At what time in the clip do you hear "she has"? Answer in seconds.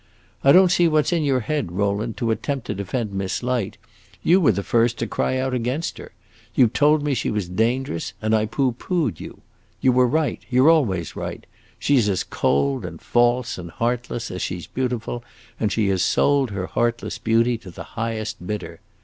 15.71-16.01